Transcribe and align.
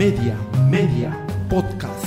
Media, 0.00 0.34
Media, 0.70 1.26
Podcast. 1.50 2.06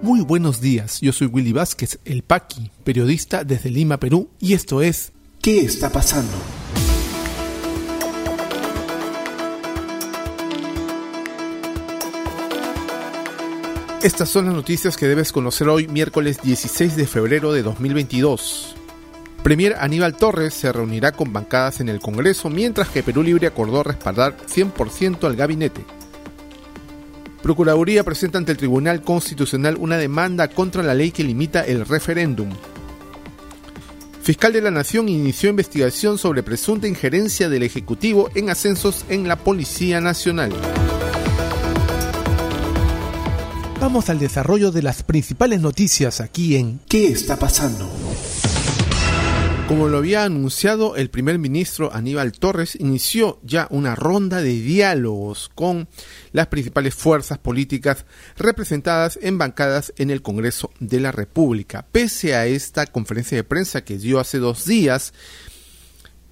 Muy 0.00 0.20
buenos 0.20 0.60
días, 0.60 1.00
yo 1.00 1.12
soy 1.12 1.26
Willy 1.26 1.52
Vázquez, 1.52 1.98
el 2.04 2.22
Paqui, 2.22 2.70
periodista 2.84 3.42
desde 3.42 3.68
Lima, 3.68 3.96
Perú, 3.96 4.30
y 4.38 4.52
esto 4.52 4.80
es 4.80 5.10
¿Qué 5.42 5.62
está 5.62 5.90
pasando? 5.90 6.36
Estas 14.04 14.28
son 14.28 14.44
las 14.46 14.54
noticias 14.54 14.96
que 14.96 15.08
debes 15.08 15.32
conocer 15.32 15.68
hoy, 15.68 15.88
miércoles 15.88 16.38
16 16.44 16.94
de 16.94 17.08
febrero 17.08 17.52
de 17.52 17.64
2022. 17.64 18.77
Premier 19.48 19.76
Aníbal 19.80 20.14
Torres 20.14 20.52
se 20.52 20.70
reunirá 20.70 21.12
con 21.12 21.32
bancadas 21.32 21.80
en 21.80 21.88
el 21.88 22.00
Congreso, 22.00 22.50
mientras 22.50 22.90
que 22.90 23.02
Perú 23.02 23.22
Libre 23.22 23.46
acordó 23.46 23.82
respaldar 23.82 24.36
100% 24.46 25.24
al 25.24 25.36
gabinete. 25.36 25.86
Procuraduría 27.42 28.04
presenta 28.04 28.36
ante 28.36 28.52
el 28.52 28.58
Tribunal 28.58 29.00
Constitucional 29.00 29.78
una 29.78 29.96
demanda 29.96 30.48
contra 30.48 30.82
la 30.82 30.92
ley 30.92 31.12
que 31.12 31.24
limita 31.24 31.62
el 31.62 31.86
referéndum. 31.86 32.50
Fiscal 34.20 34.52
de 34.52 34.60
la 34.60 34.70
Nación 34.70 35.08
inició 35.08 35.48
investigación 35.48 36.18
sobre 36.18 36.42
presunta 36.42 36.86
injerencia 36.86 37.48
del 37.48 37.62
Ejecutivo 37.62 38.28
en 38.34 38.50
ascensos 38.50 39.06
en 39.08 39.28
la 39.28 39.36
Policía 39.36 40.02
Nacional. 40.02 40.52
Vamos 43.80 44.10
al 44.10 44.18
desarrollo 44.18 44.72
de 44.72 44.82
las 44.82 45.02
principales 45.02 45.62
noticias 45.62 46.20
aquí 46.20 46.56
en 46.56 46.80
¿Qué 46.86 47.06
está 47.06 47.38
pasando? 47.38 47.88
Como 49.68 49.88
lo 49.88 49.98
había 49.98 50.24
anunciado 50.24 50.96
el 50.96 51.10
primer 51.10 51.38
ministro 51.38 51.92
Aníbal 51.92 52.32
Torres, 52.32 52.74
inició 52.80 53.38
ya 53.42 53.66
una 53.68 53.94
ronda 53.94 54.40
de 54.40 54.54
diálogos 54.54 55.50
con 55.54 55.88
las 56.32 56.46
principales 56.46 56.94
fuerzas 56.94 57.36
políticas 57.36 58.06
representadas 58.38 59.18
en 59.20 59.36
bancadas 59.36 59.92
en 59.98 60.08
el 60.08 60.22
Congreso 60.22 60.70
de 60.80 61.00
la 61.00 61.12
República. 61.12 61.84
Pese 61.92 62.34
a 62.34 62.46
esta 62.46 62.86
conferencia 62.86 63.36
de 63.36 63.44
prensa 63.44 63.84
que 63.84 63.98
dio 63.98 64.20
hace 64.20 64.38
dos 64.38 64.64
días, 64.64 65.12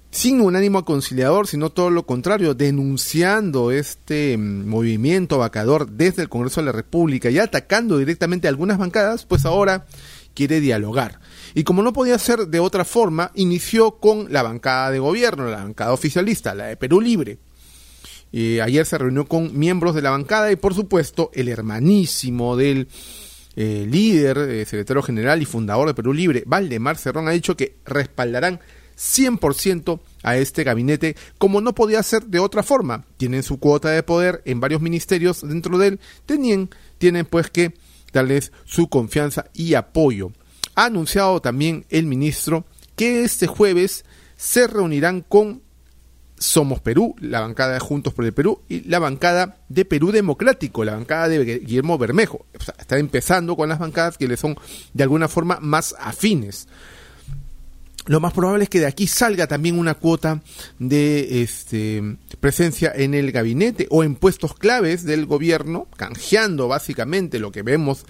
sin 0.09 0.41
un 0.41 0.55
ánimo 0.55 0.83
conciliador, 0.83 1.45
sino 1.45 1.69
todo 1.69 1.91
lo 1.91 2.07
contrario, 2.07 2.55
denunciando 2.55 3.69
este 3.69 4.35
mm, 4.35 4.67
movimiento 4.67 5.37
vacador 5.37 5.91
desde 5.91 6.23
el 6.23 6.29
Congreso 6.29 6.61
de 6.61 6.65
la 6.65 6.71
República 6.71 7.29
y 7.29 7.37
atacando 7.37 7.99
directamente 7.99 8.47
a 8.47 8.49
algunas 8.49 8.79
bancadas, 8.79 9.25
pues 9.25 9.45
ahora 9.45 9.85
quiere 10.37 10.61
dialogar. 10.61 11.19
Y 11.55 11.63
como 11.63 11.81
no 11.81 11.93
podía 11.93 12.19
ser 12.19 12.47
de 12.47 12.59
otra 12.59 12.85
forma, 12.85 13.31
inició 13.33 13.97
con 13.97 14.31
la 14.31 14.43
bancada 14.43 14.91
de 14.91 14.99
gobierno, 14.99 15.47
la 15.47 15.63
bancada 15.63 15.93
oficialista, 15.93 16.53
la 16.53 16.67
de 16.67 16.77
Perú 16.77 17.01
Libre. 17.01 17.39
ayer 18.31 18.85
se 18.85 18.99
reunió 18.99 19.25
con 19.25 19.57
miembros 19.57 19.95
de 19.95 20.03
la 20.03 20.11
bancada 20.11 20.51
y 20.51 20.55
por 20.55 20.75
supuesto 20.75 21.31
el 21.33 21.49
hermanísimo 21.49 22.55
del 22.55 22.87
eh, 23.55 23.87
líder, 23.89 24.37
eh, 24.37 24.65
secretario 24.65 25.01
general 25.01 25.41
y 25.41 25.45
fundador 25.45 25.87
de 25.87 25.95
Perú 25.95 26.13
Libre, 26.13 26.43
Valdemar 26.45 26.97
Cerrón, 26.97 27.27
ha 27.27 27.31
dicho 27.31 27.57
que 27.57 27.77
respaldarán 27.83 28.59
100% 28.95 29.99
a 30.21 30.37
este 30.37 30.63
gabinete, 30.63 31.15
como 31.39 31.61
no 31.61 31.73
podía 31.73 32.03
ser 32.03 32.27
de 32.27 32.37
otra 32.37 32.61
forma. 32.61 33.05
Tienen 33.17 33.41
su 33.41 33.57
cuota 33.59 33.89
de 33.89 34.03
poder 34.03 34.43
en 34.45 34.59
varios 34.59 34.81
ministerios 34.81 35.41
dentro 35.41 35.79
de 35.79 35.87
él, 35.87 35.99
tenían, 36.27 36.69
tienen 36.99 37.25
pues 37.25 37.49
que 37.49 37.73
su 38.65 38.87
confianza 38.87 39.45
y 39.53 39.73
apoyo. 39.73 40.31
Ha 40.75 40.85
anunciado 40.85 41.41
también 41.41 41.85
el 41.89 42.05
ministro 42.05 42.65
que 42.95 43.23
este 43.23 43.47
jueves 43.47 44.05
se 44.35 44.67
reunirán 44.67 45.21
con 45.21 45.61
Somos 46.37 46.81
Perú, 46.81 47.15
la 47.19 47.41
bancada 47.41 47.73
de 47.73 47.79
Juntos 47.79 48.13
por 48.13 48.25
el 48.25 48.33
Perú 48.33 48.61
y 48.69 48.81
la 48.87 48.99
bancada 48.99 49.57
de 49.69 49.85
Perú 49.85 50.11
Democrático, 50.11 50.83
la 50.83 50.93
bancada 50.93 51.27
de 51.27 51.59
Guillermo 51.59 51.97
Bermejo. 51.97 52.45
está 52.77 52.97
empezando 52.99 53.55
con 53.55 53.69
las 53.69 53.79
bancadas 53.79 54.17
que 54.17 54.27
le 54.27 54.37
son 54.37 54.55
de 54.93 55.03
alguna 55.03 55.27
forma 55.27 55.59
más 55.61 55.95
afines 55.99 56.67
lo 58.07 58.19
más 58.21 58.33
probable 58.33 58.63
es 58.63 58.69
que 58.69 58.79
de 58.79 58.87
aquí 58.87 59.05
salga 59.05 59.47
también 59.47 59.77
una 59.77 59.93
cuota 59.95 60.41
de 60.79 61.41
este, 61.43 62.17
presencia 62.39 62.91
en 62.95 63.13
el 63.13 63.31
gabinete 63.31 63.87
o 63.89 64.03
en 64.03 64.15
puestos 64.15 64.53
claves 64.53 65.03
del 65.03 65.25
gobierno, 65.25 65.87
canjeando 65.97 66.67
básicamente 66.67 67.39
lo 67.39 67.51
que 67.51 67.63
vemos 67.63 68.05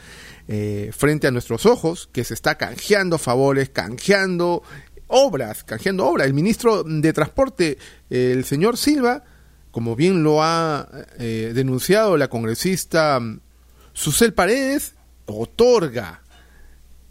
eh, 0.48 0.92
frente 0.96 1.28
a 1.28 1.32
nuestros 1.32 1.66
ojos, 1.66 2.10
que 2.12 2.24
se 2.24 2.36
está 2.36 2.56
canjeando 2.56 3.18
favores, 3.18 3.70
canjeando 3.70 4.62
obras, 5.08 5.64
canjeando 5.64 6.06
obras. 6.06 6.28
El 6.28 6.34
ministro 6.34 6.84
de 6.84 7.12
Transporte, 7.12 7.80
el 8.10 8.46
señor 8.46 8.78
Silva, 8.78 9.24
como 9.72 9.96
bien 9.96 10.24
lo 10.24 10.44
ha 10.44 10.88
eh, 11.18 11.52
denunciado 11.56 12.18
la 12.18 12.30
congresista 12.30 13.20
Susel 13.94 14.34
Paredes, 14.34 14.94
otorga 15.26 16.22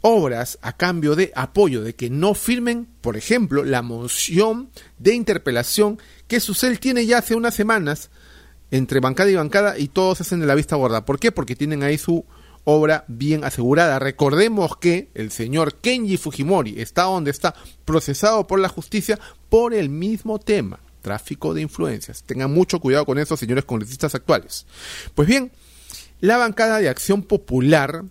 obras 0.08 0.58
a 0.62 0.76
cambio 0.76 1.16
de 1.16 1.32
apoyo, 1.34 1.82
de 1.82 1.96
que 1.96 2.10
no 2.10 2.34
firmen, 2.34 2.86
por 3.00 3.16
ejemplo, 3.16 3.64
la 3.64 3.82
moción 3.82 4.70
de 4.98 5.14
interpelación 5.14 5.98
que 6.28 6.38
Susel 6.38 6.78
tiene 6.78 7.06
ya 7.06 7.18
hace 7.18 7.34
unas 7.34 7.54
semanas 7.54 8.10
entre 8.70 9.00
bancada 9.00 9.30
y 9.30 9.34
bancada 9.34 9.78
y 9.78 9.88
todos 9.88 10.20
hacen 10.20 10.38
de 10.38 10.46
la 10.46 10.54
vista 10.54 10.76
gorda. 10.76 11.04
¿Por 11.04 11.18
qué? 11.18 11.32
Porque 11.32 11.56
tienen 11.56 11.82
ahí 11.82 11.98
su 11.98 12.24
obra 12.62 13.04
bien 13.08 13.42
asegurada. 13.42 13.98
Recordemos 13.98 14.76
que 14.76 15.10
el 15.14 15.32
señor 15.32 15.74
Kenji 15.74 16.18
Fujimori 16.18 16.80
está 16.80 17.02
donde 17.02 17.32
está, 17.32 17.56
procesado 17.84 18.46
por 18.46 18.60
la 18.60 18.68
justicia 18.68 19.18
por 19.48 19.74
el 19.74 19.88
mismo 19.88 20.38
tema, 20.38 20.78
tráfico 21.02 21.52
de 21.52 21.62
influencias. 21.62 22.22
Tengan 22.22 22.54
mucho 22.54 22.78
cuidado 22.78 23.06
con 23.06 23.18
eso, 23.18 23.36
señores 23.36 23.64
congresistas 23.64 24.14
actuales. 24.14 24.66
Pues 25.16 25.26
bien, 25.26 25.50
la 26.20 26.36
bancada 26.36 26.78
de 26.78 26.88
Acción 26.88 27.24
Popular 27.24 28.04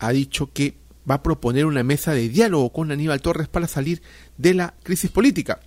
ha 0.00 0.10
dicho 0.10 0.50
que 0.52 0.79
va 1.10 1.16
a 1.16 1.22
proponer 1.22 1.66
una 1.66 1.82
mesa 1.82 2.14
de 2.14 2.28
diálogo 2.28 2.72
con 2.72 2.92
Aníbal 2.92 3.20
Torres 3.20 3.48
para 3.48 3.66
salir 3.66 4.00
de 4.38 4.54
la 4.54 4.74
crisis 4.84 5.10
política. 5.10 5.60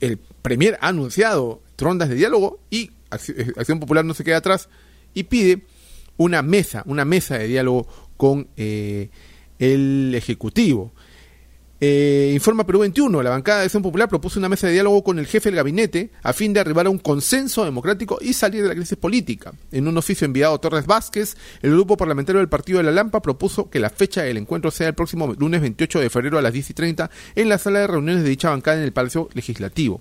El 0.00 0.18
Premier 0.18 0.78
ha 0.80 0.88
anunciado 0.88 1.62
rondas 1.76 2.08
de 2.08 2.14
diálogo 2.14 2.60
y 2.70 2.92
eh, 3.12 3.52
Acción 3.56 3.80
Popular 3.80 4.04
no 4.04 4.14
se 4.14 4.24
queda 4.24 4.38
atrás 4.38 4.68
y 5.12 5.24
pide 5.24 5.64
una 6.16 6.42
mesa, 6.42 6.82
una 6.86 7.04
mesa 7.04 7.36
de 7.36 7.46
diálogo 7.46 7.86
con 8.16 8.48
eh, 8.56 9.10
el 9.58 10.14
Ejecutivo. 10.14 10.92
Eh, 11.80 12.32
informa 12.34 12.66
Perú 12.66 12.80
21, 12.80 13.22
la 13.22 13.30
bancada 13.30 13.60
de 13.60 13.66
Acción 13.66 13.84
Popular 13.84 14.08
propuso 14.08 14.40
una 14.40 14.48
mesa 14.48 14.66
de 14.66 14.72
diálogo 14.72 15.04
con 15.04 15.20
el 15.20 15.28
jefe 15.28 15.48
del 15.48 15.56
gabinete 15.56 16.10
a 16.24 16.32
fin 16.32 16.52
de 16.52 16.58
arribar 16.58 16.86
a 16.86 16.90
un 16.90 16.98
consenso 16.98 17.64
democrático 17.64 18.18
y 18.20 18.32
salir 18.32 18.62
de 18.62 18.68
la 18.68 18.74
crisis 18.74 18.98
política. 18.98 19.52
En 19.70 19.86
un 19.86 19.96
oficio 19.96 20.24
enviado 20.24 20.54
a 20.54 20.60
Torres 20.60 20.86
Vázquez, 20.86 21.36
el 21.62 21.70
grupo 21.70 21.96
parlamentario 21.96 22.40
del 22.40 22.48
Partido 22.48 22.78
de 22.78 22.84
la 22.84 22.90
Lampa 22.90 23.22
propuso 23.22 23.70
que 23.70 23.78
la 23.78 23.90
fecha 23.90 24.22
del 24.22 24.38
encuentro 24.38 24.72
sea 24.72 24.88
el 24.88 24.94
próximo 24.94 25.32
lunes 25.34 25.60
28 25.60 26.00
de 26.00 26.10
febrero 26.10 26.38
a 26.38 26.42
las 26.42 26.52
10 26.52 26.70
y 26.70 26.74
30 26.74 27.10
en 27.36 27.48
la 27.48 27.58
sala 27.58 27.78
de 27.78 27.86
reuniones 27.86 28.24
de 28.24 28.30
dicha 28.30 28.50
bancada 28.50 28.78
en 28.78 28.82
el 28.82 28.92
Palacio 28.92 29.28
Legislativo. 29.34 30.00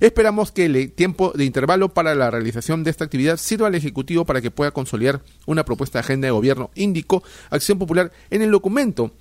Esperamos 0.00 0.50
que 0.50 0.64
el 0.64 0.92
tiempo 0.92 1.32
de 1.34 1.44
intervalo 1.44 1.90
para 1.90 2.14
la 2.14 2.30
realización 2.30 2.84
de 2.84 2.90
esta 2.90 3.04
actividad 3.04 3.36
sirva 3.36 3.66
al 3.66 3.74
Ejecutivo 3.74 4.24
para 4.24 4.40
que 4.40 4.50
pueda 4.50 4.70
consolidar 4.70 5.20
una 5.44 5.66
propuesta 5.66 5.98
de 5.98 6.04
agenda 6.04 6.26
de 6.26 6.32
gobierno, 6.32 6.70
indicó 6.74 7.22
Acción 7.50 7.78
Popular 7.78 8.12
en 8.30 8.40
el 8.40 8.50
documento. 8.50 9.12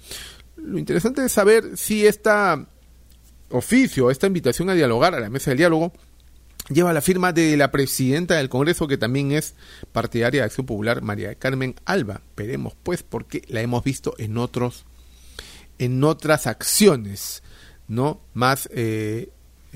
Lo 0.58 0.78
interesante 0.78 1.24
es 1.24 1.32
saber 1.32 1.78
si 1.78 2.06
esta 2.06 2.68
oficio, 3.50 4.12
esta 4.12 4.28
invitación 4.28 4.70
a 4.70 4.74
dialogar 4.74 5.16
a 5.16 5.20
la 5.20 5.30
mesa 5.30 5.52
del 5.52 5.60
diálogo, 5.60 5.94
lleva 6.70 6.94
la 6.94 7.02
firma 7.02 7.32
de 7.32 7.56
la 7.58 7.72
presidenta 7.72 8.36
del 8.36 8.50
Congreso, 8.50 8.88
que 8.88 8.98
también 8.98 9.32
es 9.32 9.56
partidaria 9.92 10.42
de 10.42 10.46
Acción 10.46 10.66
Popular, 10.66 11.02
María 11.02 11.36
Carmen 11.36 11.76
Alba. 11.86 12.22
Veremos, 12.36 12.74
pues, 12.84 13.04
porque 13.04 13.44
la 13.48 13.62
hemos 13.62 13.84
visto 13.84 14.16
en 14.18 14.38
otros, 14.38 14.86
en 15.80 16.04
otras 16.04 16.48
acciones, 16.48 17.44
¿no? 17.88 18.20
Más 18.34 18.70
eh, 18.74 19.30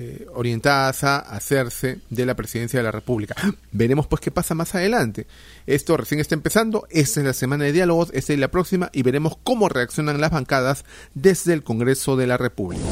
eh, 0.04 0.26
orientadas 0.34 1.04
a 1.04 1.18
hacerse 1.18 2.00
de 2.10 2.26
la 2.26 2.34
presidencia 2.34 2.80
de 2.80 2.82
la 2.82 2.90
República. 2.90 3.36
Veremos 3.70 4.08
pues 4.08 4.20
qué 4.20 4.32
pasa 4.32 4.52
más 4.56 4.74
adelante. 4.74 5.28
Esto 5.64 5.96
recién 5.96 6.20
está 6.20 6.34
empezando, 6.34 6.88
esta 6.90 7.20
es 7.20 7.26
la 7.26 7.32
semana 7.32 7.64
de 7.64 7.72
diálogos, 7.72 8.10
esta 8.12 8.32
es 8.32 8.38
la 8.40 8.50
próxima 8.50 8.90
y 8.92 9.04
veremos 9.04 9.38
cómo 9.44 9.68
reaccionan 9.68 10.20
las 10.20 10.32
bancadas 10.32 10.84
desde 11.14 11.52
el 11.52 11.62
Congreso 11.62 12.16
de 12.16 12.26
la 12.26 12.36
República. 12.36 12.82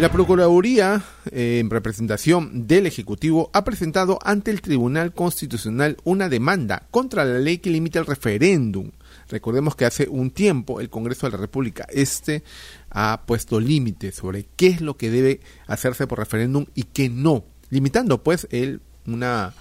La 0.00 0.10
Procuraduría, 0.10 1.02
eh, 1.30 1.58
en 1.58 1.68
representación 1.68 2.66
del 2.66 2.86
Ejecutivo, 2.86 3.50
ha 3.52 3.64
presentado 3.64 4.18
ante 4.24 4.50
el 4.50 4.62
Tribunal 4.62 5.12
Constitucional 5.12 5.98
una 6.04 6.30
demanda 6.30 6.86
contra 6.90 7.26
la 7.26 7.38
ley 7.38 7.58
que 7.58 7.68
limita 7.68 7.98
el 7.98 8.06
referéndum. 8.06 8.92
Recordemos 9.28 9.76
que 9.76 9.84
hace 9.84 10.08
un 10.08 10.30
tiempo 10.30 10.80
el 10.80 10.88
Congreso 10.88 11.26
de 11.26 11.32
la 11.32 11.36
República 11.36 11.86
este 11.90 12.42
ha 12.88 13.24
puesto 13.26 13.60
límites 13.60 14.14
sobre 14.14 14.46
qué 14.56 14.68
es 14.68 14.80
lo 14.80 14.96
que 14.96 15.10
debe 15.10 15.40
hacerse 15.66 16.06
por 16.06 16.18
referéndum 16.18 16.64
y 16.74 16.84
qué 16.84 17.10
no, 17.10 17.44
limitando 17.68 18.22
pues 18.22 18.48
el, 18.50 18.80
una 19.06 19.52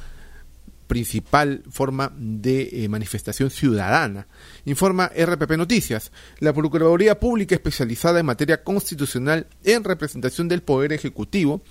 principal 0.89 1.63
forma 1.69 2.11
de 2.17 2.83
eh, 2.83 2.89
manifestación 2.89 3.51
ciudadana. 3.51 4.27
Informa 4.65 5.11
RPP 5.15 5.51
Noticias. 5.51 6.11
La 6.39 6.51
Procuraduría 6.51 7.19
Pública 7.19 7.53
especializada 7.53 8.19
en 8.19 8.25
materia 8.25 8.63
constitucional 8.63 9.45
en 9.63 9.83
representación 9.83 10.47
del 10.47 10.63
Poder 10.63 10.91
Ejecutivo 10.91 11.61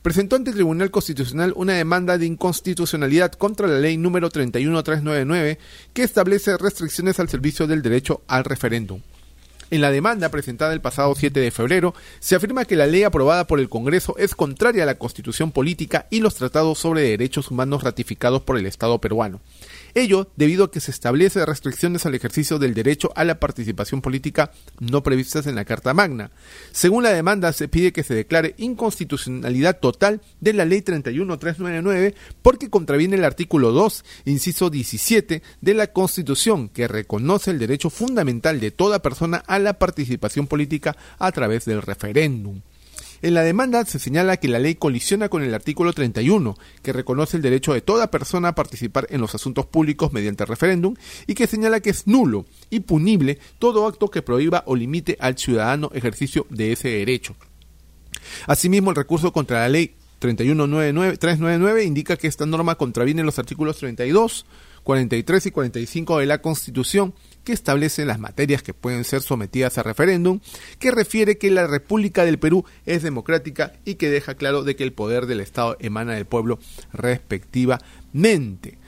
presentó 0.00 0.36
ante 0.36 0.50
el 0.50 0.56
Tribunal 0.56 0.90
Constitucional 0.90 1.52
una 1.54 1.74
demanda 1.74 2.16
de 2.16 2.24
inconstitucionalidad 2.24 3.32
contra 3.32 3.68
la 3.68 3.78
ley 3.78 3.98
número 3.98 4.30
31399 4.30 5.58
que 5.92 6.02
establece 6.02 6.56
restricciones 6.56 7.20
al 7.20 7.28
servicio 7.28 7.66
del 7.66 7.82
derecho 7.82 8.22
al 8.26 8.44
referéndum. 8.44 9.02
En 9.72 9.80
la 9.80 9.90
demanda 9.90 10.28
presentada 10.28 10.74
el 10.74 10.82
pasado 10.82 11.14
7 11.14 11.40
de 11.40 11.50
febrero, 11.50 11.94
se 12.20 12.36
afirma 12.36 12.66
que 12.66 12.76
la 12.76 12.86
ley 12.86 13.04
aprobada 13.04 13.46
por 13.46 13.58
el 13.58 13.70
Congreso 13.70 14.14
es 14.18 14.34
contraria 14.34 14.82
a 14.82 14.86
la 14.86 14.98
Constitución 14.98 15.50
política 15.50 16.08
y 16.10 16.20
los 16.20 16.34
tratados 16.34 16.78
sobre 16.78 17.00
derechos 17.00 17.50
humanos 17.50 17.82
ratificados 17.82 18.42
por 18.42 18.58
el 18.58 18.66
Estado 18.66 19.00
peruano. 19.00 19.40
Ello 19.94 20.30
debido 20.36 20.64
a 20.64 20.70
que 20.70 20.80
se 20.80 20.90
establece 20.90 21.44
restricciones 21.44 22.06
al 22.06 22.14
ejercicio 22.14 22.58
del 22.58 22.72
derecho 22.72 23.12
a 23.14 23.24
la 23.24 23.38
participación 23.38 24.00
política 24.00 24.50
no 24.80 25.02
previstas 25.02 25.46
en 25.46 25.54
la 25.54 25.66
Carta 25.66 25.92
Magna. 25.92 26.30
Según 26.72 27.02
la 27.02 27.10
demanda, 27.10 27.52
se 27.52 27.68
pide 27.68 27.92
que 27.92 28.02
se 28.02 28.14
declare 28.14 28.54
inconstitucionalidad 28.56 29.80
total 29.80 30.22
de 30.40 30.54
la 30.54 30.64
Ley 30.64 30.80
31399 30.80 32.14
porque 32.40 32.70
contraviene 32.70 33.16
el 33.16 33.24
artículo 33.24 33.72
2, 33.72 34.04
inciso 34.24 34.70
17 34.70 35.42
de 35.60 35.74
la 35.74 35.88
Constitución, 35.88 36.70
que 36.70 36.88
reconoce 36.88 37.50
el 37.50 37.58
derecho 37.58 37.90
fundamental 37.90 38.60
de 38.60 38.70
toda 38.70 39.02
persona 39.02 39.44
a 39.46 39.58
la 39.58 39.78
participación 39.78 40.46
política 40.46 40.96
a 41.18 41.32
través 41.32 41.66
del 41.66 41.82
referéndum. 41.82 42.62
En 43.22 43.34
la 43.34 43.44
demanda 43.44 43.84
se 43.84 44.00
señala 44.00 44.36
que 44.36 44.48
la 44.48 44.58
ley 44.58 44.74
colisiona 44.74 45.28
con 45.28 45.44
el 45.44 45.54
artículo 45.54 45.92
31, 45.92 46.56
que 46.82 46.92
reconoce 46.92 47.36
el 47.36 47.42
derecho 47.42 47.72
de 47.72 47.80
toda 47.80 48.10
persona 48.10 48.48
a 48.48 48.54
participar 48.56 49.06
en 49.10 49.20
los 49.20 49.36
asuntos 49.36 49.64
públicos 49.64 50.12
mediante 50.12 50.44
referéndum 50.44 50.96
y 51.28 51.34
que 51.34 51.46
señala 51.46 51.78
que 51.78 51.90
es 51.90 52.08
nulo 52.08 52.46
y 52.68 52.80
punible 52.80 53.38
todo 53.60 53.86
acto 53.86 54.10
que 54.10 54.22
prohíba 54.22 54.64
o 54.66 54.74
limite 54.74 55.16
al 55.20 55.38
ciudadano 55.38 55.92
ejercicio 55.94 56.46
de 56.50 56.72
ese 56.72 56.88
derecho. 56.88 57.36
Asimismo, 58.48 58.90
el 58.90 58.96
recurso 58.96 59.32
contra 59.32 59.60
la 59.60 59.68
ley 59.68 59.94
3199399 60.20 61.84
indica 61.84 62.16
que 62.16 62.26
esta 62.26 62.44
norma 62.44 62.74
contraviene 62.74 63.22
los 63.22 63.38
artículos 63.38 63.78
32, 63.78 64.46
43 64.82 65.46
y 65.46 65.50
45 65.50 66.18
de 66.18 66.26
la 66.26 66.42
Constitución 66.42 67.14
que 67.44 67.52
establece 67.52 68.04
las 68.04 68.18
materias 68.18 68.62
que 68.62 68.74
pueden 68.74 69.04
ser 69.04 69.22
sometidas 69.22 69.78
a 69.78 69.82
referéndum, 69.82 70.40
que 70.78 70.90
refiere 70.90 71.38
que 71.38 71.50
la 71.50 71.66
República 71.66 72.24
del 72.24 72.38
Perú 72.38 72.64
es 72.86 73.02
democrática 73.02 73.72
y 73.84 73.96
que 73.96 74.10
deja 74.10 74.34
claro 74.34 74.62
de 74.62 74.76
que 74.76 74.84
el 74.84 74.92
poder 74.92 75.26
del 75.26 75.40
Estado 75.40 75.76
emana 75.80 76.14
del 76.14 76.26
pueblo 76.26 76.58
respectivamente. 76.92 78.78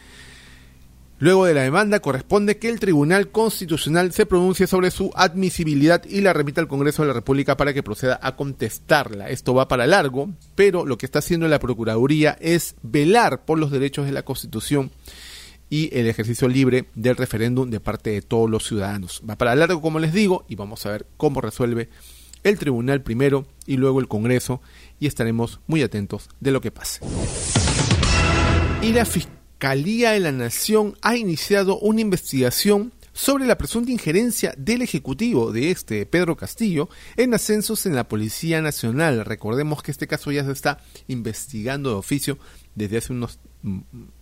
Luego 1.20 1.46
de 1.46 1.54
la 1.54 1.62
demanda 1.62 2.00
corresponde 2.00 2.58
que 2.58 2.68
el 2.68 2.80
Tribunal 2.80 3.30
Constitucional 3.30 4.12
se 4.12 4.26
pronuncie 4.26 4.66
sobre 4.66 4.90
su 4.90 5.10
admisibilidad 5.14 6.04
y 6.04 6.20
la 6.20 6.32
remita 6.32 6.60
al 6.60 6.68
Congreso 6.68 7.02
de 7.02 7.08
la 7.08 7.14
República 7.14 7.56
para 7.56 7.72
que 7.72 7.84
proceda 7.84 8.18
a 8.20 8.34
contestarla. 8.34 9.30
Esto 9.30 9.54
va 9.54 9.68
para 9.68 9.86
largo, 9.86 10.30
pero 10.56 10.84
lo 10.84 10.98
que 10.98 11.06
está 11.06 11.20
haciendo 11.20 11.46
la 11.46 11.60
Procuraduría 11.60 12.36
es 12.40 12.74
velar 12.82 13.44
por 13.44 13.60
los 13.60 13.70
derechos 13.70 14.06
de 14.06 14.12
la 14.12 14.24
Constitución 14.24 14.90
y 15.70 15.96
el 15.96 16.06
ejercicio 16.06 16.48
libre 16.48 16.86
del 16.94 17.16
referéndum 17.16 17.70
de 17.70 17.80
parte 17.80 18.10
de 18.10 18.22
todos 18.22 18.48
los 18.48 18.66
ciudadanos. 18.66 19.22
Va 19.28 19.36
para 19.36 19.54
largo, 19.54 19.80
como 19.80 19.98
les 19.98 20.12
digo, 20.12 20.44
y 20.48 20.56
vamos 20.56 20.84
a 20.86 20.90
ver 20.90 21.06
cómo 21.16 21.40
resuelve 21.40 21.88
el 22.42 22.58
tribunal 22.58 23.02
primero 23.02 23.46
y 23.66 23.76
luego 23.76 24.00
el 24.00 24.08
Congreso 24.08 24.60
y 25.00 25.06
estaremos 25.06 25.60
muy 25.66 25.82
atentos 25.82 26.28
de 26.40 26.52
lo 26.52 26.60
que 26.60 26.70
pase. 26.70 27.00
Y 28.82 28.92
la 28.92 29.06
Fiscalía 29.06 30.10
de 30.10 30.20
la 30.20 30.32
Nación 30.32 30.96
ha 31.00 31.16
iniciado 31.16 31.78
una 31.78 32.02
investigación 32.02 32.92
sobre 33.14 33.46
la 33.46 33.56
presunta 33.56 33.92
injerencia 33.92 34.54
del 34.58 34.82
Ejecutivo 34.82 35.52
de 35.52 35.70
este 35.70 36.04
Pedro 36.04 36.36
Castillo 36.36 36.90
en 37.16 37.32
ascensos 37.32 37.86
en 37.86 37.94
la 37.94 38.08
Policía 38.08 38.60
Nacional. 38.60 39.24
Recordemos 39.24 39.82
que 39.82 39.92
este 39.92 40.06
caso 40.06 40.32
ya 40.32 40.44
se 40.44 40.52
está 40.52 40.80
investigando 41.06 41.90
de 41.90 41.96
oficio 41.96 42.38
desde 42.74 42.98
hace 42.98 43.12
unos 43.12 43.38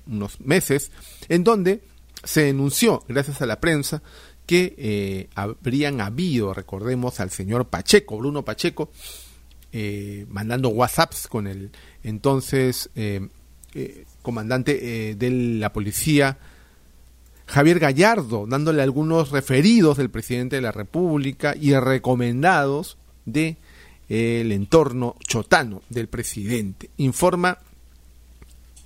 unos 0.07 0.41
meses, 0.41 0.91
en 1.29 1.45
donde 1.45 1.83
se 2.25 2.45
denunció, 2.45 3.05
gracias 3.09 3.43
a 3.43 3.47
la 3.47 3.61
prensa, 3.61 4.03
que 4.47 4.75
eh, 4.77 5.29
habrían 5.35 6.01
habido, 6.01 6.55
recordemos 6.55 7.21
al 7.21 7.31
señor 7.31 7.67
Pacheco, 7.67 8.19
Bruno 8.19 8.45
Pacheco, 8.45 8.91
eh, 9.73 10.27
mandando 10.29 10.69
WhatsApps 10.69 11.27
con 11.27 11.47
el 11.47 11.71
entonces 12.03 12.91
eh, 12.95 13.29
comandante 14.21 15.15
de 15.15 15.31
la 15.31 15.73
policía, 15.73 16.39
Javier 17.47 17.79
Gallardo, 17.79 18.47
dándole 18.47 18.83
algunos 18.83 19.31
referidos 19.31 19.97
del 19.97 20.11
presidente 20.11 20.57
de 20.57 20.63
la 20.63 20.73
República 20.73 21.55
y 21.59 21.75
recomendados 21.75 22.99
de 23.25 23.57
el 24.11 24.53
entorno 24.53 25.17
chotano 25.27 25.83
del 25.89 26.09
presidente. 26.09 26.91
Informa 26.99 27.59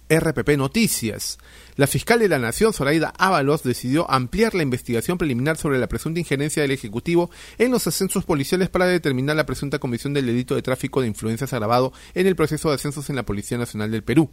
RPP 0.08 0.56
Noticias. 0.56 1.38
La 1.76 1.86
fiscal 1.86 2.18
de 2.20 2.28
la 2.28 2.38
Nación, 2.38 2.72
Zoraida 2.72 3.12
Ábalos, 3.18 3.62
decidió 3.62 4.10
ampliar 4.10 4.54
la 4.54 4.62
investigación 4.62 5.18
preliminar 5.18 5.58
sobre 5.58 5.78
la 5.78 5.88
presunta 5.88 6.20
injerencia 6.20 6.62
del 6.62 6.70
Ejecutivo 6.70 7.30
en 7.58 7.70
los 7.70 7.86
ascensos 7.86 8.24
policiales 8.24 8.70
para 8.70 8.86
determinar 8.86 9.36
la 9.36 9.44
presunta 9.44 9.78
comisión 9.78 10.14
del 10.14 10.24
delito 10.24 10.54
de 10.54 10.62
tráfico 10.62 11.02
de 11.02 11.08
influencias 11.08 11.52
agravado 11.52 11.92
en 12.14 12.26
el 12.26 12.34
proceso 12.34 12.70
de 12.70 12.76
ascensos 12.76 13.10
en 13.10 13.16
la 13.16 13.26
Policía 13.26 13.58
Nacional 13.58 13.90
del 13.90 14.02
Perú. 14.02 14.30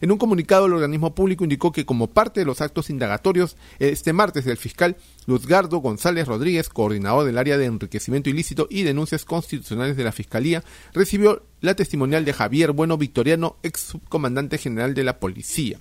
En 0.00 0.10
un 0.10 0.16
comunicado, 0.16 0.66
el 0.66 0.72
organismo 0.72 1.14
público 1.14 1.44
indicó 1.44 1.70
que 1.70 1.84
como 1.84 2.06
parte 2.06 2.40
de 2.40 2.46
los 2.46 2.62
actos 2.62 2.88
indagatorios, 2.88 3.56
este 3.78 4.14
martes 4.14 4.46
el 4.46 4.56
fiscal 4.56 4.96
Luzgardo 5.26 5.78
González 5.78 6.26
Rodríguez, 6.26 6.68
coordinador 6.68 7.26
del 7.26 7.36
área 7.36 7.58
de 7.58 7.66
enriquecimiento 7.66 8.30
ilícito 8.30 8.68
y 8.70 8.84
denuncias 8.84 9.24
constitucionales 9.24 9.96
de 9.96 10.04
la 10.04 10.12
Fiscalía, 10.12 10.64
recibió 10.94 11.42
la 11.66 11.74
testimonial 11.74 12.24
de 12.24 12.32
Javier 12.32 12.72
Bueno 12.72 12.96
Victoriano, 12.96 13.56
ex 13.62 13.80
subcomandante 13.80 14.56
general 14.56 14.94
de 14.94 15.04
la 15.04 15.18
policía. 15.18 15.78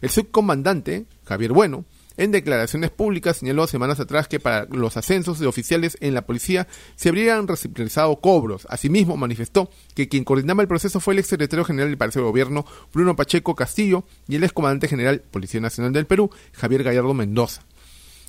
El 0.00 0.10
subcomandante, 0.10 1.06
Javier 1.24 1.52
Bueno, 1.52 1.84
en 2.16 2.30
declaraciones 2.30 2.90
públicas 2.90 3.38
señaló 3.38 3.66
semanas 3.66 3.98
atrás 3.98 4.28
que 4.28 4.38
para 4.38 4.66
los 4.66 4.96
ascensos 4.96 5.40
de 5.40 5.48
oficiales 5.48 5.96
en 6.00 6.14
la 6.14 6.26
policía 6.26 6.68
se 6.94 7.08
habrían 7.08 7.48
realizado 7.48 8.20
cobros. 8.20 8.68
Asimismo, 8.70 9.16
manifestó 9.16 9.70
que 9.94 10.08
quien 10.08 10.22
coordinaba 10.22 10.62
el 10.62 10.68
proceso 10.68 11.00
fue 11.00 11.14
el 11.14 11.20
ex 11.20 11.28
secretario 11.28 11.64
general 11.64 11.88
del 11.88 11.98
Palacio 11.98 12.20
de 12.20 12.28
Gobierno, 12.28 12.66
Bruno 12.92 13.16
Pacheco 13.16 13.56
Castillo, 13.56 14.04
y 14.28 14.36
el 14.36 14.44
ex 14.44 14.52
comandante 14.52 14.86
general 14.86 15.22
Policía 15.30 15.60
Nacional 15.60 15.92
del 15.92 16.06
Perú, 16.06 16.30
Javier 16.52 16.84
Gallardo 16.84 17.14
Mendoza. 17.14 17.62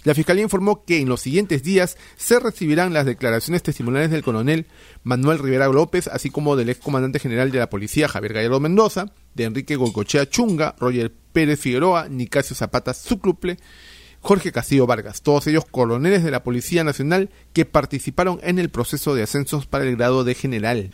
La 0.05 0.13
Fiscalía 0.13 0.43
informó 0.43 0.85
que 0.85 0.99
en 0.99 1.09
los 1.09 1.19
siguientes 1.19 1.63
días 1.63 1.97
se 2.15 2.39
recibirán 2.39 2.93
las 2.93 3.07
declaraciones 3.07 3.63
testimoniales 3.63 4.11
del 4.11 4.23
coronel 4.23 4.67
Manuel 5.03 5.39
Rivera 5.39 5.67
López, 5.67 6.07
así 6.07 6.29
como 6.29 6.55
del 6.55 6.69
ex 6.69 6.79
comandante 6.79 7.17
general 7.17 7.49
de 7.51 7.57
la 7.57 7.71
policía 7.71 8.07
Javier 8.07 8.33
Gallardo 8.33 8.59
Mendoza, 8.59 9.11
de 9.33 9.45
Enrique 9.45 9.75
Golcochea 9.75 10.29
Chunga, 10.29 10.75
Roger 10.79 11.11
Pérez 11.33 11.59
Figueroa, 11.59 12.07
Nicasio 12.07 12.55
Zapata 12.55 12.93
Zucluple, 12.93 13.57
Jorge 14.21 14.51
Castillo 14.51 14.85
Vargas, 14.85 15.23
todos 15.23 15.47
ellos 15.47 15.65
coroneles 15.65 16.23
de 16.23 16.29
la 16.31 16.43
Policía 16.43 16.83
Nacional 16.83 17.31
que 17.53 17.65
participaron 17.65 18.39
en 18.43 18.59
el 18.59 18.69
proceso 18.69 19.15
de 19.15 19.23
ascensos 19.23 19.65
para 19.65 19.85
el 19.85 19.95
grado 19.95 20.23
de 20.23 20.35
general. 20.35 20.91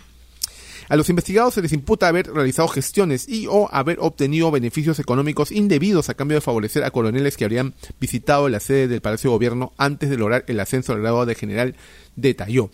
A 0.92 0.98
los 0.98 1.10
investigados 1.10 1.54
se 1.54 1.62
les 1.62 1.72
imputa 1.72 2.10
haber 2.10 2.28
realizado 2.34 2.68
gestiones 2.68 3.26
y 3.30 3.48
o 3.48 3.70
haber 3.72 4.00
obtenido 4.02 4.52
beneficios 4.52 5.00
económicos 5.00 5.50
indebidos 5.50 6.10
a 6.10 6.16
cambio 6.16 6.36
de 6.36 6.42
favorecer 6.42 6.84
a 6.84 6.92
coroneles 6.92 7.38
que 7.38 7.46
habrían 7.46 7.74
visitado 8.02 8.50
la 8.50 8.60
sede 8.60 8.90
del 8.90 9.00
Palacio 9.00 9.30
de 9.30 9.36
Gobierno 9.36 9.72
antes 9.78 10.10
de 10.10 10.18
lograr 10.18 10.44
el 10.48 10.60
ascenso 10.60 10.92
al 10.92 11.00
grado 11.00 11.26
de 11.26 11.36
general, 11.36 11.78
detalló. 12.18 12.72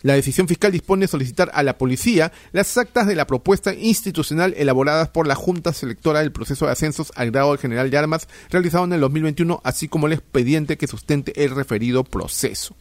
La 0.00 0.14
decisión 0.14 0.48
fiscal 0.48 0.72
dispone 0.72 1.08
solicitar 1.08 1.50
a 1.52 1.62
la 1.62 1.76
policía 1.76 2.32
las 2.52 2.78
actas 2.78 3.06
de 3.06 3.16
la 3.16 3.26
propuesta 3.26 3.74
institucional 3.74 4.54
elaboradas 4.56 5.10
por 5.10 5.26
la 5.26 5.34
Junta 5.34 5.74
Selectora 5.74 6.20
del 6.20 6.32
proceso 6.32 6.64
de 6.64 6.72
ascensos 6.72 7.12
al 7.16 7.32
grado 7.32 7.52
de 7.52 7.58
general 7.58 7.90
de 7.90 7.98
armas 7.98 8.28
realizado 8.48 8.84
en 8.84 8.94
el 8.94 9.00
2021, 9.00 9.60
así 9.62 9.88
como 9.88 10.06
el 10.06 10.14
expediente 10.14 10.78
que 10.78 10.86
sustente 10.86 11.44
el 11.44 11.50
referido 11.50 12.02
proceso. 12.02 12.76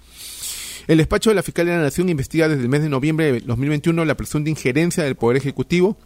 El 0.88 1.00
despacho 1.00 1.30
de 1.30 1.36
la 1.36 1.44
Fiscalía 1.44 1.74
de 1.74 1.80
la 1.80 1.86
Nación 1.86 2.08
investiga 2.08 2.48
desde 2.48 2.64
el 2.64 2.70
mes 2.70 2.82
de 2.82 2.88
noviembre 2.88 3.34
de 3.34 3.42
2021 3.42 4.06
la 4.06 4.16
presunta 4.16 4.50
injerencia 4.50 5.04
del 5.04 5.18
Poder 5.18 5.36
Ejecutivo 5.36 5.98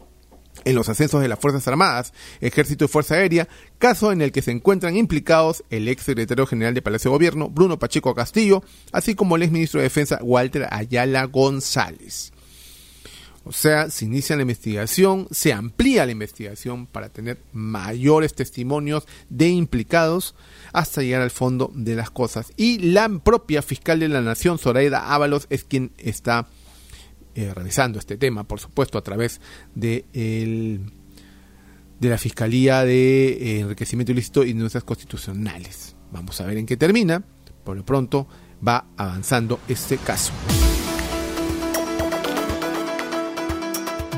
en 0.65 0.73
los 0.73 0.89
ascensos 0.89 1.21
de 1.21 1.27
las 1.27 1.37
Fuerzas 1.37 1.67
Armadas, 1.67 2.13
Ejército 2.41 2.85
y 2.85 2.87
Fuerza 2.87 3.13
Aérea, 3.13 3.47
caso 3.77 4.11
en 4.11 4.23
el 4.23 4.31
que 4.31 4.41
se 4.41 4.49
encuentran 4.49 4.97
implicados 4.97 5.63
el 5.69 5.87
ex 5.87 6.01
secretario 6.03 6.47
general 6.47 6.73
de 6.73 6.81
Palacio 6.81 7.11
de 7.11 7.15
Gobierno, 7.15 7.47
Bruno 7.47 7.77
Pacheco 7.77 8.15
Castillo, 8.15 8.63
así 8.91 9.13
como 9.13 9.35
el 9.35 9.43
ex 9.43 9.51
ministro 9.51 9.79
de 9.79 9.83
Defensa, 9.83 10.19
Walter 10.23 10.67
Ayala 10.71 11.25
González. 11.25 12.33
O 13.43 13.51
sea, 13.51 13.89
se 13.89 14.05
inicia 14.05 14.35
la 14.35 14.43
investigación, 14.43 15.27
se 15.31 15.51
amplía 15.51 16.05
la 16.05 16.11
investigación 16.11 16.85
para 16.85 17.09
tener 17.09 17.41
mayores 17.53 18.35
testimonios 18.35 19.07
de 19.29 19.49
implicados 19.49 20.35
hasta 20.73 21.01
llegar 21.01 21.21
al 21.21 21.31
fondo 21.31 21.71
de 21.73 21.95
las 21.95 22.11
cosas. 22.11 22.53
Y 22.55 22.77
la 22.79 23.09
propia 23.09 23.61
fiscal 23.61 23.99
de 23.99 24.09
la 24.09 24.21
Nación, 24.21 24.59
Zoraida 24.59 25.13
Ábalos, 25.13 25.47
es 25.49 25.63
quien 25.63 25.91
está 25.97 26.47
eh, 27.33 27.51
revisando 27.53 27.97
este 27.97 28.17
tema, 28.17 28.43
por 28.43 28.59
supuesto, 28.59 28.97
a 28.97 29.03
través 29.03 29.41
de 29.73 30.05
de 32.01 32.09
la 32.09 32.17
Fiscalía 32.17 32.83
de 32.83 33.27
eh, 33.29 33.59
Enriquecimiento 33.59 34.11
Ilícito 34.11 34.43
y 34.43 34.53
Denuncias 34.53 34.83
Constitucionales. 34.83 35.95
Vamos 36.11 36.41
a 36.41 36.47
ver 36.47 36.57
en 36.57 36.65
qué 36.65 36.75
termina. 36.75 37.23
Por 37.63 37.77
lo 37.77 37.85
pronto 37.85 38.27
va 38.67 38.87
avanzando 38.97 39.59
este 39.67 39.97
caso. 39.97 40.33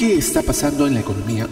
¿Qué 0.00 0.16
está 0.16 0.40
pasando 0.40 0.86
en 0.86 0.94
la 0.94 1.00
economía? 1.00 1.46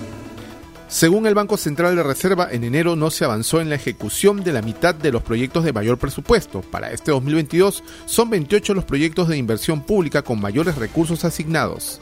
Según 0.89 1.27
el 1.27 1.35
Banco 1.35 1.59
Central 1.59 1.95
de 1.97 2.03
Reserva, 2.03 2.49
en 2.51 2.65
enero 2.65 2.97
no 2.97 3.11
se 3.11 3.27
avanzó 3.27 3.61
en 3.61 3.69
la 3.69 3.75
ejecución 3.75 4.43
de 4.43 4.55
la 4.55 4.63
mitad 4.63 4.95
de 4.95 5.13
los 5.13 5.23
proyectos 5.23 5.65
de 5.65 5.75
mayor 5.75 5.99
presupuesto. 5.99 6.63
Para 6.63 6.91
este 6.91 7.11
2022 7.11 7.85
son 8.07 8.31
28 8.31 8.73
los 8.73 8.87
proyectos 8.87 9.29
de 9.29 9.37
inversión 9.37 9.83
pública 9.83 10.23
con 10.23 10.41
mayores 10.41 10.77
recursos 10.77 11.27
asignados. 11.27 12.01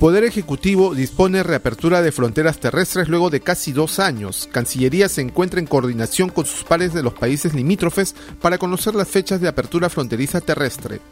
Poder 0.00 0.24
Ejecutivo 0.24 0.94
dispone 0.94 1.42
reapertura 1.42 2.00
de 2.00 2.10
fronteras 2.10 2.58
terrestres 2.58 3.10
luego 3.10 3.28
de 3.28 3.40
casi 3.40 3.72
dos 3.72 3.98
años. 3.98 4.48
Cancillería 4.50 5.10
se 5.10 5.20
encuentra 5.20 5.60
en 5.60 5.66
coordinación 5.66 6.30
con 6.30 6.46
sus 6.46 6.64
pares 6.64 6.94
de 6.94 7.02
los 7.02 7.12
países 7.12 7.52
limítrofes 7.52 8.14
para 8.40 8.56
conocer 8.56 8.94
las 8.94 9.08
fechas 9.08 9.42
de 9.42 9.48
apertura 9.48 9.90
fronteriza 9.90 10.40
terrestre. 10.40 11.02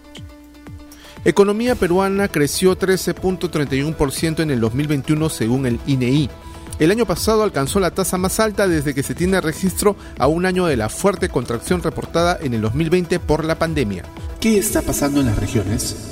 Economía 1.25 1.77
peruana 1.77 2.27
creció 2.27 2.77
13.31% 2.77 4.41
en 4.41 4.51
el 4.51 4.59
2021 4.59 5.29
según 5.29 5.67
el 5.67 5.79
INEI. 5.87 6.29
El 6.81 6.91
año 6.91 7.07
pasado 7.07 7.45
alcanzó 7.45 7.79
la 7.79 7.93
tasa 7.93 8.19
más 8.19 8.41
alta 8.41 8.67
desde 8.67 8.93
que 8.93 9.05
se 9.05 9.15
tiene 9.15 9.41
registro 9.41 9.95
a 10.19 10.27
un 10.27 10.47
año 10.47 10.67
de 10.67 10.77
la 10.77 10.89
fuerte 10.89 11.29
contracción 11.29 11.81
reportada 11.81 12.37
en 12.41 12.55
el 12.55 12.61
2020 12.63 13.21
por 13.21 13.45
la 13.45 13.57
pandemia. 13.57 14.03
¿Qué 14.41 14.59
está 14.59 14.83
pasando 14.83 15.21
en 15.21 15.27
las 15.27 15.39
regiones? 15.39 16.12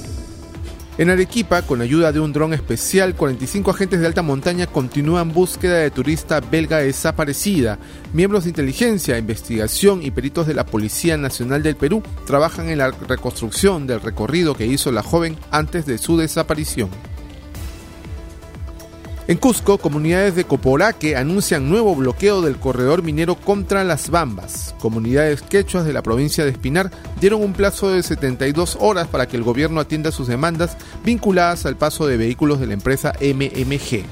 En 0.99 1.09
Arequipa, 1.09 1.62
con 1.62 1.80
ayuda 1.80 2.12
de 2.12 2.20
un 2.20 2.32
dron 2.32 2.52
especial, 2.52 3.14
45 3.14 3.70
agentes 3.70 4.00
de 4.00 4.06
alta 4.06 4.23
montaña 4.23 4.66
continúan 4.66 5.32
búsqueda 5.32 5.78
de 5.78 5.90
turista 5.90 6.40
belga 6.40 6.78
desaparecida. 6.78 7.78
Miembros 8.12 8.44
de 8.44 8.50
inteligencia, 8.50 9.16
investigación 9.16 10.02
y 10.02 10.11
peritos 10.11 10.47
de 10.47 10.54
la 10.54 10.66
Policía 10.66 11.16
Nacional 11.16 11.62
del 11.62 11.76
Perú 11.76 12.02
trabajan 12.26 12.68
en 12.68 12.78
la 12.78 12.90
reconstrucción 12.90 13.87
del 13.87 14.00
recorrido 14.02 14.54
que 14.54 14.66
hizo 14.66 14.92
la 14.92 15.02
joven 15.02 15.38
antes 15.50 15.87
de 15.87 15.97
su 15.97 16.18
desaparición. 16.18 16.90
En 19.31 19.37
Cusco, 19.37 19.79
comunidades 19.79 20.35
de 20.35 20.43
Coporaque 20.43 21.15
anuncian 21.15 21.71
nuevo 21.71 21.95
bloqueo 21.95 22.43
del 22.43 22.57
corredor 22.57 23.05
minero 23.05 23.37
contra 23.37 23.85
las 23.85 24.11
Bambas. 24.11 24.75
Comunidades 24.81 25.41
quechuas 25.41 25.85
de 25.85 25.93
la 25.93 26.03
provincia 26.03 26.43
de 26.43 26.51
Espinar 26.51 26.91
dieron 27.21 27.41
un 27.41 27.53
plazo 27.53 27.93
de 27.93 28.03
72 28.03 28.77
horas 28.81 29.07
para 29.07 29.29
que 29.29 29.37
el 29.37 29.45
gobierno 29.45 29.79
atienda 29.79 30.11
sus 30.11 30.27
demandas 30.27 30.77
vinculadas 31.05 31.65
al 31.65 31.77
paso 31.77 32.09
de 32.09 32.17
vehículos 32.17 32.59
de 32.59 32.67
la 32.67 32.75
empresa 32.75 33.13
MMG. 33.21 34.03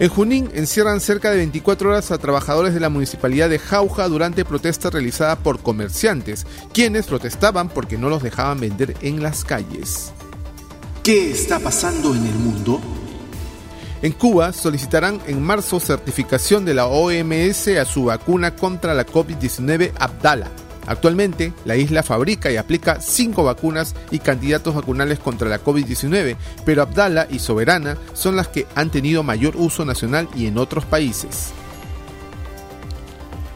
En 0.00 0.08
Junín 0.10 0.50
encierran 0.52 1.00
cerca 1.00 1.30
de 1.30 1.38
24 1.38 1.88
horas 1.88 2.10
a 2.10 2.18
trabajadores 2.18 2.74
de 2.74 2.80
la 2.80 2.90
municipalidad 2.90 3.48
de 3.48 3.58
Jauja 3.58 4.06
durante 4.08 4.44
protesta 4.44 4.90
realizada 4.90 5.36
por 5.36 5.60
comerciantes, 5.60 6.46
quienes 6.74 7.06
protestaban 7.06 7.70
porque 7.70 7.96
no 7.96 8.10
los 8.10 8.22
dejaban 8.22 8.60
vender 8.60 8.96
en 9.00 9.22
las 9.22 9.44
calles. 9.44 10.12
¿Qué 11.02 11.30
está 11.30 11.58
pasando 11.58 12.14
en 12.14 12.26
el 12.26 12.34
mundo? 12.34 12.82
En 14.00 14.12
Cuba 14.12 14.52
solicitarán 14.52 15.20
en 15.26 15.42
marzo 15.42 15.80
certificación 15.80 16.64
de 16.64 16.74
la 16.74 16.86
OMS 16.86 17.68
a 17.80 17.84
su 17.84 18.04
vacuna 18.04 18.54
contra 18.54 18.94
la 18.94 19.04
COVID-19 19.04 19.92
Abdala. 19.98 20.48
Actualmente, 20.86 21.52
la 21.64 21.76
isla 21.76 22.02
fabrica 22.02 22.50
y 22.50 22.56
aplica 22.56 23.00
cinco 23.00 23.44
vacunas 23.44 23.94
y 24.10 24.20
candidatos 24.20 24.74
vacunales 24.74 25.18
contra 25.18 25.48
la 25.48 25.62
COVID-19, 25.62 26.36
pero 26.64 26.82
Abdala 26.82 27.26
y 27.28 27.40
Soberana 27.40 27.98
son 28.14 28.36
las 28.36 28.48
que 28.48 28.66
han 28.74 28.90
tenido 28.90 29.22
mayor 29.22 29.56
uso 29.56 29.84
nacional 29.84 30.28
y 30.34 30.46
en 30.46 30.58
otros 30.58 30.84
países. 30.84 31.52